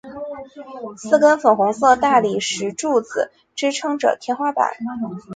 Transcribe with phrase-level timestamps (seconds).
[0.97, 4.71] 四根粉红色大理石柱子支持着天花板。